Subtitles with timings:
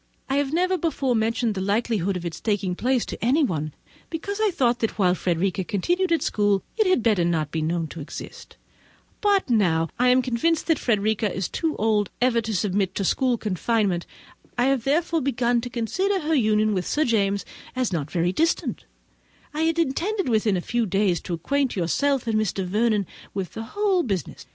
[0.31, 3.71] I have never before mentioned the likelihood of its taking place to anyone,
[4.09, 7.85] because I thought that whilst Frederica continued at school it had better not be known
[7.89, 8.57] to exist;
[9.21, 13.05] but now, as I am convinced that Frederica is too old ever to submit to
[13.05, 14.07] school confinement,
[14.57, 17.45] and have, therefore, begun to consider her union with Sir James
[17.75, 18.85] as not very distant,
[19.53, 22.65] I had intended within a few days to acquaint yourself and Mr.
[22.65, 23.05] Vernon
[23.35, 24.47] with the whole business.